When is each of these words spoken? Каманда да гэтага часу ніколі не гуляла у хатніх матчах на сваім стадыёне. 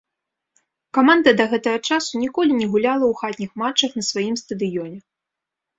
Каманда 0.97 1.33
да 1.41 1.45
гэтага 1.51 1.77
часу 1.89 2.11
ніколі 2.23 2.51
не 2.63 2.67
гуляла 2.73 3.05
у 3.13 3.19
хатніх 3.21 3.51
матчах 3.65 3.91
на 4.01 4.11
сваім 4.13 4.35
стадыёне. 4.45 4.97